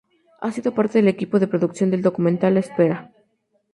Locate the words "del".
0.97-1.09, 1.91-2.01